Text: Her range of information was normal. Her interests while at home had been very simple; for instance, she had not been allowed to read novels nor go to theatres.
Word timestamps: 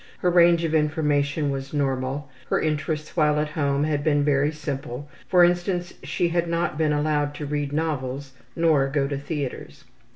Her 0.17 0.31
range 0.31 0.63
of 0.63 0.73
information 0.73 1.51
was 1.51 1.75
normal. 1.75 2.27
Her 2.49 2.59
interests 2.59 3.15
while 3.15 3.39
at 3.39 3.49
home 3.49 3.83
had 3.83 4.03
been 4.03 4.23
very 4.23 4.51
simple; 4.51 5.07
for 5.27 5.43
instance, 5.43 5.93
she 6.01 6.29
had 6.29 6.47
not 6.47 6.75
been 6.75 6.91
allowed 6.91 7.35
to 7.35 7.45
read 7.45 7.71
novels 7.71 8.31
nor 8.55 8.87
go 8.87 9.07
to 9.07 9.17
theatres. 9.19 9.83